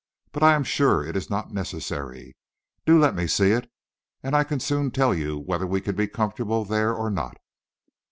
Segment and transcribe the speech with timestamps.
[0.31, 2.35] But I am sure it is not necessary.
[2.87, 3.69] Do let me see it,
[4.23, 7.37] and I can soon tell you whether we can be comfortable there or not."